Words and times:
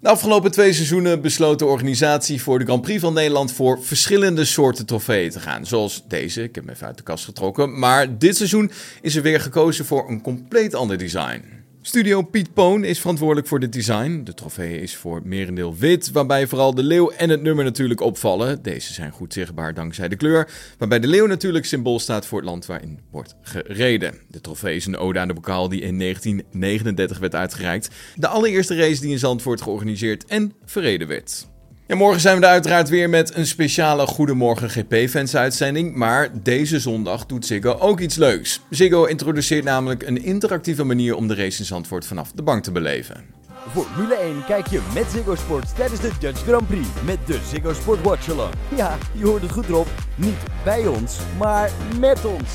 De 0.00 0.08
afgelopen 0.08 0.50
twee 0.50 0.72
seizoenen 0.72 1.20
besloot 1.20 1.58
de 1.58 1.64
organisatie 1.64 2.42
voor 2.42 2.58
de 2.58 2.64
Grand 2.64 2.82
Prix 2.82 3.00
van 3.00 3.14
Nederland 3.14 3.52
voor 3.52 3.82
verschillende 3.82 4.44
soorten 4.44 4.86
trofeeën 4.86 5.30
te 5.30 5.40
gaan. 5.40 5.66
Zoals 5.66 6.04
deze, 6.08 6.42
ik 6.42 6.54
heb 6.54 6.64
hem 6.64 6.74
even 6.74 6.86
uit 6.86 6.96
de 6.96 7.02
kast 7.02 7.24
getrokken. 7.24 7.78
Maar 7.78 8.18
dit 8.18 8.36
seizoen 8.36 8.70
is 9.02 9.16
er 9.16 9.22
weer 9.22 9.40
gekozen 9.40 9.84
voor 9.84 10.08
een 10.08 10.20
compleet 10.20 10.74
ander 10.74 10.98
design. 10.98 11.59
Studio 11.82 12.22
Piet 12.22 12.54
Poon 12.54 12.84
is 12.84 13.00
verantwoordelijk 13.00 13.46
voor 13.46 13.60
dit 13.60 13.72
design. 13.72 14.20
De 14.24 14.34
trofee 14.34 14.80
is 14.80 14.96
voor 14.96 15.20
merendeel 15.24 15.76
wit, 15.76 16.10
waarbij 16.10 16.46
vooral 16.46 16.74
de 16.74 16.82
leeuw 16.82 17.10
en 17.10 17.28
het 17.28 17.42
nummer 17.42 17.64
natuurlijk 17.64 18.00
opvallen. 18.00 18.62
Deze 18.62 18.92
zijn 18.92 19.12
goed 19.12 19.32
zichtbaar 19.32 19.74
dankzij 19.74 20.08
de 20.08 20.16
kleur, 20.16 20.48
waarbij 20.78 21.00
de 21.00 21.06
leeuw 21.06 21.26
natuurlijk 21.26 21.64
symbool 21.64 21.98
staat 21.98 22.26
voor 22.26 22.38
het 22.38 22.48
land 22.48 22.66
waarin 22.66 23.00
wordt 23.10 23.36
gereden. 23.42 24.14
De 24.28 24.40
trofee 24.40 24.76
is 24.76 24.86
een 24.86 24.96
ode 24.96 25.18
aan 25.18 25.28
de 25.28 25.34
bokaal 25.34 25.68
die 25.68 25.80
in 25.80 25.98
1939 25.98 27.18
werd 27.18 27.34
uitgereikt. 27.34 27.88
De 28.14 28.28
allereerste 28.28 28.76
race 28.76 29.00
die 29.00 29.10
in 29.10 29.18
Zandvoort 29.18 29.62
georganiseerd 29.62 30.24
en 30.24 30.52
verreden 30.64 31.08
werd. 31.08 31.49
En 31.90 31.96
morgen 31.96 32.20
zijn 32.20 32.38
we 32.40 32.44
er 32.44 32.52
uiteraard 32.52 32.88
weer 32.88 33.08
met 33.08 33.34
een 33.34 33.46
speciale 33.46 34.06
Goedemorgen 34.06 34.70
GP-fans 34.70 35.36
uitzending. 35.36 35.94
Maar 35.94 36.28
deze 36.42 36.80
zondag 36.80 37.26
doet 37.26 37.46
Ziggo 37.46 37.76
ook 37.78 38.00
iets 38.00 38.16
leuks. 38.16 38.60
Ziggo 38.68 39.04
introduceert 39.04 39.64
namelijk 39.64 40.02
een 40.02 40.24
interactieve 40.24 40.84
manier 40.84 41.16
om 41.16 41.28
de 41.28 41.34
race 41.34 41.58
in 41.58 41.64
Zandvoort 41.64 42.06
vanaf 42.06 42.32
de 42.32 42.42
bank 42.42 42.62
te 42.62 42.72
beleven. 42.72 43.24
Formule 43.72 44.14
1 44.14 44.44
kijk 44.46 44.66
je 44.66 44.80
met 44.94 45.04
Ziggo 45.10 45.34
Sport 45.34 45.76
tijdens 45.76 46.00
de 46.00 46.10
Dutch 46.20 46.42
Grand 46.42 46.66
Prix 46.66 46.86
met 47.04 47.18
de 47.26 47.38
Ziggo 47.50 47.72
Sport 47.72 48.02
Watch-along. 48.02 48.52
Ja, 48.76 48.98
je 49.12 49.26
hoort 49.26 49.42
het 49.42 49.52
goed 49.52 49.68
erop. 49.68 49.88
Niet 50.14 50.38
bij 50.64 50.86
ons, 50.86 51.18
maar 51.38 51.70
met 51.98 52.24
ons. 52.24 52.50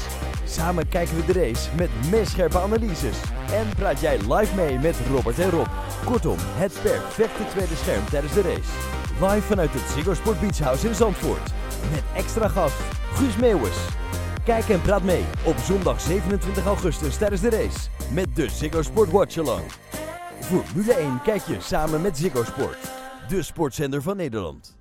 Samen 0.46 0.88
kijken 0.90 1.16
we 1.16 1.34
de 1.34 1.40
race 1.40 1.70
met 1.78 1.90
meescherpe 2.12 2.60
analyses. 2.60 3.18
En 3.52 3.66
praat 3.78 4.00
jij 4.00 4.18
live 4.18 4.56
mee 4.56 4.80
met 4.80 4.96
Robert 5.10 5.40
en 5.40 5.50
Rob. 5.50 5.68
Kortom, 6.06 6.38
het 6.40 6.74
perfecte 6.82 7.44
tweede 7.50 7.76
scherm 7.76 8.06
tijdens 8.10 8.34
de 8.34 8.42
race. 8.42 9.05
Live 9.22 9.42
vanuit 9.42 9.74
het 9.74 9.92
Ziggo 9.92 10.14
Sport 10.14 10.40
Beach 10.40 10.60
House 10.60 10.88
in 10.88 10.96
Zandvoort. 10.96 11.52
Met 11.92 12.04
extra 12.16 12.48
gast 12.48 12.76
Guus 13.14 13.36
Meeuwis. 13.38 13.78
Kijk 14.44 14.70
en 14.70 14.82
praat 14.82 15.04
mee 15.04 15.26
op 15.44 15.58
zondag 15.58 16.02
27 16.02 16.66
augustus 16.66 17.18
tijdens 17.18 17.42
de 17.42 17.50
race. 17.50 17.80
Met 18.12 18.36
de 18.36 18.50
Ziggo 18.50 18.82
Sport 18.82 19.12
Watch 19.12 19.38
Along. 19.38 19.64
Formule 20.40 20.94
1 20.94 21.22
kijk 21.22 21.42
je 21.42 21.56
samen 21.60 22.02
met 22.02 22.18
Ziggo 22.18 22.44
Sport. 22.44 22.78
De 23.28 23.42
sportzender 23.42 24.02
van 24.02 24.18
Nederland. 24.18 24.75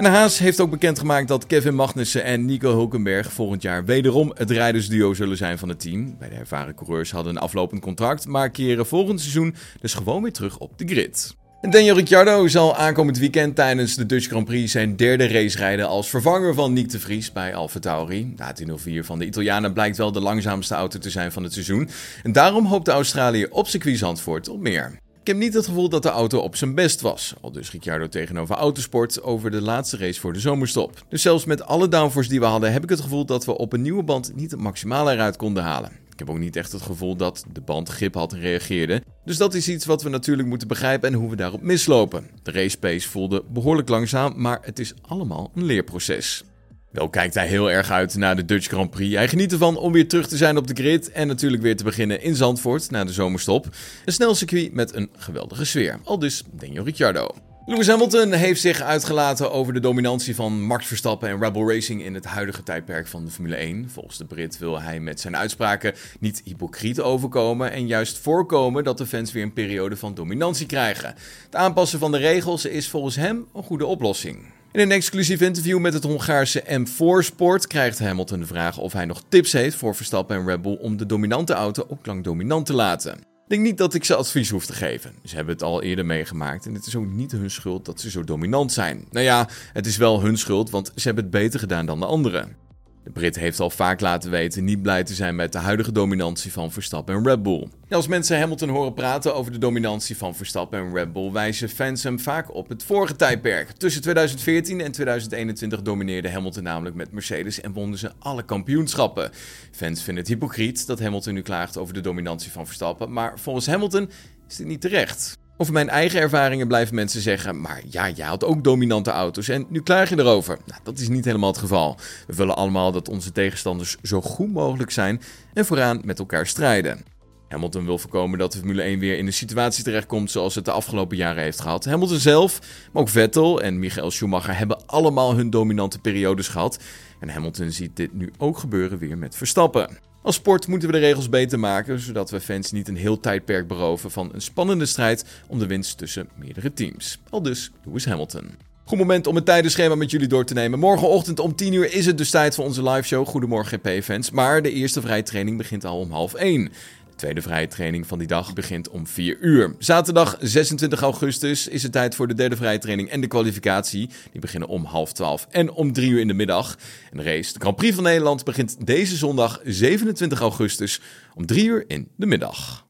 En 0.00 0.06
de 0.06 0.12
Haas 0.12 0.38
heeft 0.38 0.60
ook 0.60 0.70
bekendgemaakt 0.70 1.28
dat 1.28 1.46
Kevin 1.46 1.74
Magnussen 1.74 2.24
en 2.24 2.44
Nico 2.44 2.70
Hulkenberg 2.70 3.32
volgend 3.32 3.62
jaar 3.62 3.84
wederom 3.84 4.32
het 4.34 4.50
rijdersduo 4.50 5.14
zullen 5.14 5.36
zijn 5.36 5.58
van 5.58 5.68
het 5.68 5.80
team. 5.80 6.16
Bij 6.18 6.28
de 6.28 6.34
ervaren 6.34 6.74
coureurs 6.74 7.10
hadden 7.10 7.36
een 7.36 7.42
aflopend 7.42 7.80
contract, 7.80 8.26
maar 8.26 8.50
keren 8.50 8.86
volgend 8.86 9.20
seizoen 9.20 9.54
dus 9.80 9.94
gewoon 9.94 10.22
weer 10.22 10.32
terug 10.32 10.58
op 10.58 10.78
de 10.78 10.86
grid. 10.86 11.36
Daniel 11.60 11.94
Ricciardo 11.94 12.48
zal 12.48 12.76
aankomend 12.76 13.18
weekend 13.18 13.54
tijdens 13.54 13.94
de 13.94 14.06
Dutch 14.06 14.26
Grand 14.26 14.44
Prix 14.44 14.72
zijn 14.72 14.96
derde 14.96 15.28
race 15.28 15.58
rijden 15.58 15.88
als 15.88 16.08
vervanger 16.10 16.54
van 16.54 16.72
Nick 16.72 16.90
de 16.90 17.00
Vries 17.00 17.32
bij 17.32 17.54
AlphaTauri. 17.54 18.32
De 18.36 18.44
AT04 18.44 19.04
van 19.04 19.18
de 19.18 19.26
Italianen 19.26 19.72
blijkt 19.72 19.96
wel 19.96 20.12
de 20.12 20.20
langzaamste 20.20 20.74
auto 20.74 20.98
te 20.98 21.10
zijn 21.10 21.32
van 21.32 21.42
het 21.42 21.52
seizoen. 21.52 21.88
En 22.22 22.32
daarom 22.32 22.66
hoopt 22.66 22.84
de 22.84 22.90
Australië 22.90 23.46
op 23.50 23.68
circuit 23.68 23.98
Zandvoort 23.98 24.48
op 24.48 24.60
meer. 24.60 24.98
Ik 25.20 25.26
heb 25.26 25.36
niet 25.36 25.54
het 25.54 25.66
gevoel 25.66 25.88
dat 25.88 26.02
de 26.02 26.08
auto 26.08 26.38
op 26.38 26.56
zijn 26.56 26.74
best 26.74 27.00
was. 27.00 27.34
Al 27.40 27.52
dus 27.52 27.70
Ricciardo 27.70 28.08
tegenover 28.08 28.54
Autosport 28.54 29.22
over 29.22 29.50
de 29.50 29.62
laatste 29.62 29.96
race 29.96 30.20
voor 30.20 30.32
de 30.32 30.40
zomerstop. 30.40 31.04
Dus 31.08 31.22
zelfs 31.22 31.44
met 31.44 31.62
alle 31.62 31.88
downforce 31.88 32.28
die 32.28 32.40
we 32.40 32.46
hadden, 32.46 32.72
heb 32.72 32.82
ik 32.82 32.88
het 32.88 33.00
gevoel 33.00 33.24
dat 33.24 33.44
we 33.44 33.58
op 33.58 33.72
een 33.72 33.82
nieuwe 33.82 34.02
band 34.02 34.32
niet 34.34 34.50
het 34.50 34.60
maximale 34.60 35.12
eruit 35.12 35.36
konden 35.36 35.62
halen. 35.62 35.90
Ik 36.12 36.18
heb 36.18 36.30
ook 36.30 36.38
niet 36.38 36.56
echt 36.56 36.72
het 36.72 36.82
gevoel 36.82 37.16
dat 37.16 37.44
de 37.52 37.60
band 37.60 37.88
grip 37.88 38.14
had 38.14 38.32
en 38.32 38.40
reageerde. 38.40 39.02
Dus 39.24 39.36
dat 39.36 39.54
is 39.54 39.68
iets 39.68 39.86
wat 39.86 40.02
we 40.02 40.08
natuurlijk 40.08 40.48
moeten 40.48 40.68
begrijpen 40.68 41.08
en 41.08 41.14
hoe 41.14 41.30
we 41.30 41.36
daarop 41.36 41.62
mislopen. 41.62 42.26
De 42.42 42.50
race 42.50 42.78
pace 42.78 43.08
voelde 43.08 43.44
behoorlijk 43.48 43.88
langzaam, 43.88 44.32
maar 44.36 44.58
het 44.62 44.78
is 44.78 44.94
allemaal 45.02 45.50
een 45.54 45.64
leerproces. 45.64 46.44
Wel 46.90 47.08
kijkt 47.08 47.34
hij 47.34 47.46
heel 47.46 47.70
erg 47.70 47.90
uit 47.90 48.14
naar 48.14 48.36
de 48.36 48.44
Dutch 48.44 48.66
Grand 48.66 48.90
Prix. 48.90 49.14
Hij 49.14 49.28
geniet 49.28 49.52
ervan 49.52 49.76
om 49.76 49.92
weer 49.92 50.08
terug 50.08 50.28
te 50.28 50.36
zijn 50.36 50.56
op 50.56 50.66
de 50.66 50.74
grid 50.74 51.10
en 51.10 51.26
natuurlijk 51.26 51.62
weer 51.62 51.76
te 51.76 51.84
beginnen 51.84 52.22
in 52.22 52.34
Zandvoort 52.34 52.90
na 52.90 53.04
de 53.04 53.12
zomerstop. 53.12 53.68
Een 54.04 54.12
snel 54.12 54.34
circuit 54.34 54.72
met 54.72 54.94
een 54.94 55.10
geweldige 55.16 55.64
sfeer. 55.64 55.98
Al 56.04 56.18
dus 56.18 56.42
Daniel 56.52 56.84
Ricciardo. 56.84 57.28
Lewis 57.66 57.88
Hamilton 57.88 58.32
heeft 58.32 58.60
zich 58.60 58.80
uitgelaten 58.80 59.52
over 59.52 59.72
de 59.72 59.80
dominantie 59.80 60.34
van 60.34 60.62
Max 60.62 60.86
Verstappen 60.86 61.28
en 61.28 61.40
Rebel 61.40 61.68
Racing 61.68 62.04
in 62.04 62.14
het 62.14 62.24
huidige 62.24 62.62
tijdperk 62.62 63.06
van 63.06 63.24
de 63.24 63.30
Formule 63.30 63.56
1. 63.56 63.90
Volgens 63.90 64.18
de 64.18 64.24
Brit 64.24 64.58
wil 64.58 64.80
hij 64.80 65.00
met 65.00 65.20
zijn 65.20 65.36
uitspraken 65.36 65.94
niet 66.20 66.42
hypocriet 66.44 67.00
overkomen 67.00 67.72
en 67.72 67.86
juist 67.86 68.18
voorkomen 68.18 68.84
dat 68.84 68.98
de 68.98 69.06
fans 69.06 69.32
weer 69.32 69.42
een 69.42 69.52
periode 69.52 69.96
van 69.96 70.14
dominantie 70.14 70.66
krijgen. 70.66 71.14
Het 71.44 71.56
aanpassen 71.56 71.98
van 71.98 72.12
de 72.12 72.18
regels 72.18 72.64
is 72.64 72.88
volgens 72.88 73.16
hem 73.16 73.46
een 73.54 73.62
goede 73.62 73.86
oplossing. 73.86 74.58
In 74.72 74.80
een 74.80 74.90
exclusief 74.90 75.40
interview 75.40 75.78
met 75.78 75.92
het 75.92 76.04
Hongaarse 76.04 76.64
M4 76.86 77.24
Sport 77.24 77.66
krijgt 77.66 77.98
Hamilton 77.98 78.40
de 78.40 78.46
vraag 78.46 78.78
of 78.78 78.92
hij 78.92 79.04
nog 79.04 79.22
tips 79.28 79.52
heeft 79.52 79.76
voor 79.76 79.94
Verstappen 79.94 80.36
en 80.36 80.46
Red 80.46 80.62
Bull 80.62 80.76
om 80.80 80.96
de 80.96 81.06
dominante 81.06 81.52
auto 81.52 81.84
ook 81.88 82.06
lang 82.06 82.24
dominant 82.24 82.66
te 82.66 82.72
laten. 82.72 83.12
Ik 83.14 83.46
denk 83.46 83.62
niet 83.62 83.78
dat 83.78 83.94
ik 83.94 84.04
ze 84.04 84.14
advies 84.14 84.50
hoef 84.50 84.66
te 84.66 84.72
geven. 84.72 85.12
Ze 85.24 85.34
hebben 85.36 85.54
het 85.54 85.62
al 85.62 85.82
eerder 85.82 86.06
meegemaakt 86.06 86.66
en 86.66 86.74
het 86.74 86.86
is 86.86 86.96
ook 86.96 87.06
niet 87.06 87.32
hun 87.32 87.50
schuld 87.50 87.84
dat 87.84 88.00
ze 88.00 88.10
zo 88.10 88.24
dominant 88.24 88.72
zijn. 88.72 89.04
Nou 89.10 89.24
ja, 89.24 89.48
het 89.72 89.86
is 89.86 89.96
wel 89.96 90.22
hun 90.22 90.38
schuld, 90.38 90.70
want 90.70 90.92
ze 90.94 91.06
hebben 91.06 91.24
het 91.24 91.32
beter 91.32 91.60
gedaan 91.60 91.86
dan 91.86 92.00
de 92.00 92.06
anderen. 92.06 92.56
De 93.04 93.10
Brit 93.10 93.36
heeft 93.36 93.60
al 93.60 93.70
vaak 93.70 94.00
laten 94.00 94.30
weten 94.30 94.64
niet 94.64 94.82
blij 94.82 95.04
te 95.04 95.14
zijn 95.14 95.36
met 95.36 95.52
de 95.52 95.58
huidige 95.58 95.92
dominantie 95.92 96.52
van 96.52 96.72
Verstappen 96.72 97.14
en 97.14 97.24
Red 97.24 97.42
Bull. 97.42 97.68
als 97.90 98.06
mensen 98.06 98.38
Hamilton 98.38 98.68
horen 98.68 98.94
praten 98.94 99.34
over 99.34 99.52
de 99.52 99.58
dominantie 99.58 100.16
van 100.16 100.34
Verstappen 100.34 100.78
en 100.78 100.94
Red 100.94 101.12
Bull, 101.12 101.32
wijzen 101.32 101.68
fans 101.68 102.02
hem 102.02 102.20
vaak 102.20 102.54
op 102.54 102.68
het 102.68 102.84
vorige 102.84 103.16
tijdperk. 103.16 103.70
Tussen 103.70 104.02
2014 104.02 104.80
en 104.80 104.92
2021 104.92 105.82
domineerde 105.82 106.30
Hamilton 106.30 106.62
namelijk 106.62 106.96
met 106.96 107.12
Mercedes 107.12 107.60
en 107.60 107.72
wonnen 107.72 107.98
ze 107.98 108.12
alle 108.18 108.44
kampioenschappen. 108.44 109.30
Fans 109.70 110.02
vinden 110.02 110.22
het 110.22 110.32
hypocriet 110.32 110.86
dat 110.86 111.00
Hamilton 111.00 111.34
nu 111.34 111.42
klaagt 111.42 111.76
over 111.76 111.94
de 111.94 112.00
dominantie 112.00 112.52
van 112.52 112.66
Verstappen, 112.66 113.12
maar 113.12 113.38
volgens 113.38 113.66
Hamilton 113.66 114.10
is 114.48 114.56
dit 114.56 114.66
niet 114.66 114.80
terecht. 114.80 115.39
Over 115.60 115.72
mijn 115.72 115.88
eigen 115.88 116.20
ervaringen 116.20 116.68
blijven 116.68 116.94
mensen 116.94 117.20
zeggen: 117.20 117.60
Maar 117.60 117.82
ja, 117.88 118.10
jij 118.10 118.26
had 118.26 118.44
ook 118.44 118.64
dominante 118.64 119.10
auto's 119.10 119.48
en 119.48 119.66
nu 119.68 119.82
klaag 119.82 120.08
je 120.08 120.18
erover. 120.18 120.58
Nou, 120.66 120.80
dat 120.82 120.98
is 120.98 121.08
niet 121.08 121.24
helemaal 121.24 121.50
het 121.50 121.58
geval. 121.58 121.96
We 122.26 122.34
willen 122.34 122.56
allemaal 122.56 122.92
dat 122.92 123.08
onze 123.08 123.32
tegenstanders 123.32 123.96
zo 124.02 124.20
goed 124.20 124.52
mogelijk 124.52 124.90
zijn 124.90 125.20
en 125.54 125.64
vooraan 125.64 126.00
met 126.04 126.18
elkaar 126.18 126.46
strijden. 126.46 127.04
Hamilton 127.48 127.84
wil 127.84 127.98
voorkomen 127.98 128.38
dat 128.38 128.52
de 128.52 128.58
Formule 128.58 128.82
1 128.82 128.98
weer 128.98 129.18
in 129.18 129.26
een 129.26 129.32
situatie 129.32 129.84
terechtkomt 129.84 130.30
zoals 130.30 130.54
het 130.54 130.64
de 130.64 130.70
afgelopen 130.70 131.16
jaren 131.16 131.42
heeft 131.42 131.60
gehad. 131.60 131.84
Hamilton 131.84 132.18
zelf, 132.18 132.60
maar 132.92 133.02
ook 133.02 133.08
Vettel 133.08 133.62
en 133.62 133.78
Michael 133.78 134.10
Schumacher 134.10 134.58
hebben 134.58 134.86
allemaal 134.86 135.34
hun 135.34 135.50
dominante 135.50 135.98
periodes 135.98 136.48
gehad. 136.48 136.78
En 137.18 137.28
Hamilton 137.28 137.70
ziet 137.70 137.96
dit 137.96 138.12
nu 138.12 138.32
ook 138.38 138.58
gebeuren 138.58 138.98
weer 138.98 139.18
met 139.18 139.36
Verstappen. 139.36 140.09
Als 140.22 140.34
sport 140.34 140.66
moeten 140.66 140.88
we 140.88 140.94
de 140.94 141.00
regels 141.00 141.28
beter 141.28 141.58
maken, 141.58 142.00
zodat 142.00 142.30
we 142.30 142.40
fans 142.40 142.72
niet 142.72 142.88
een 142.88 142.96
heel 142.96 143.20
tijdperk 143.20 143.66
beroven 143.68 144.10
van 144.10 144.30
een 144.32 144.40
spannende 144.40 144.86
strijd 144.86 145.24
om 145.46 145.58
de 145.58 145.66
winst 145.66 145.98
tussen 145.98 146.28
meerdere 146.34 146.72
teams. 146.72 147.18
Al 147.30 147.42
dus 147.42 147.70
Lewis 147.84 148.04
Hamilton. 148.04 148.50
Goed 148.84 148.98
moment 148.98 149.26
om 149.26 149.34
het 149.34 149.44
tijdenschema 149.44 149.94
met 149.94 150.10
jullie 150.10 150.28
door 150.28 150.44
te 150.44 150.54
nemen. 150.54 150.78
Morgenochtend 150.78 151.38
om 151.38 151.54
10 151.54 151.72
uur 151.72 151.92
is 151.92 152.06
het 152.06 152.18
dus 152.18 152.30
tijd 152.30 152.54
voor 152.54 152.64
onze 152.64 152.82
live 152.82 153.06
show 153.06 153.26
Goedemorgen 153.26 153.80
GP-fans. 153.82 154.30
Maar 154.30 154.62
de 154.62 154.72
eerste 154.72 155.00
vrije 155.00 155.22
training 155.22 155.56
begint 155.56 155.84
al 155.84 155.98
om 155.98 156.10
half 156.10 156.34
1 156.34 156.72
tweede 157.20 157.42
vrije 157.42 157.66
training 157.66 158.06
van 158.06 158.18
die 158.18 158.26
dag 158.26 158.52
begint 158.52 158.88
om 158.88 159.06
4 159.06 159.36
uur. 159.40 159.74
Zaterdag 159.78 160.36
26 160.40 161.02
augustus 161.02 161.68
is 161.68 161.82
het 161.82 161.92
tijd 161.92 162.14
voor 162.14 162.28
de 162.28 162.34
derde 162.34 162.56
vrije 162.56 162.78
training 162.78 163.08
en 163.08 163.20
de 163.20 163.26
kwalificatie. 163.26 164.10
Die 164.32 164.40
beginnen 164.40 164.68
om 164.68 164.84
half 164.84 165.12
12 165.12 165.46
en 165.50 165.70
om 165.70 165.92
3 165.92 166.10
uur 166.10 166.20
in 166.20 166.28
de 166.28 166.34
middag. 166.34 166.76
En 167.10 167.16
de 167.16 167.22
race, 167.22 167.52
de 167.52 167.60
Grand 167.60 167.76
Prix 167.76 167.94
van 167.94 168.04
Nederland, 168.04 168.44
begint 168.44 168.86
deze 168.86 169.16
zondag 169.16 169.60
27 169.64 170.40
augustus 170.40 171.00
om 171.34 171.46
3 171.46 171.66
uur 171.66 171.84
in 171.86 172.08
de 172.16 172.26
middag. 172.26 172.88